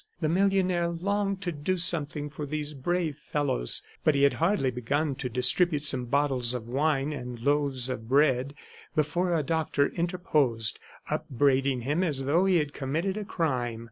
The 0.19 0.29
millionaire 0.29 0.87
longed 0.87 1.41
to 1.43 1.51
do 1.51 1.77
something 1.77 2.31
for 2.31 2.47
these 2.47 2.73
brave 2.73 3.17
fellows, 3.17 3.83
but 4.03 4.15
he 4.15 4.23
had 4.23 4.33
hardly 4.41 4.71
begun 4.71 5.13
to 5.17 5.29
distribute 5.29 5.85
some 5.85 6.05
bottles 6.05 6.55
of 6.55 6.67
wine 6.67 7.13
and 7.13 7.39
loaves 7.39 7.87
of 7.87 8.09
bread 8.09 8.55
before 8.95 9.35
a 9.37 9.43
doctor 9.43 9.89
interposed, 9.89 10.79
upbraiding 11.11 11.81
him 11.81 12.01
as 12.03 12.23
though 12.25 12.45
he 12.45 12.57
had 12.57 12.73
committed 12.73 13.15
a 13.15 13.23
crime. 13.23 13.79